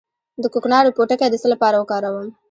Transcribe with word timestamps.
د 0.41 0.43
کوکنارو 0.53 0.95
پوټکی 0.97 1.29
د 1.31 1.35
څه 1.41 1.47
لپاره 1.53 1.75
وکاروم؟ 1.77 2.27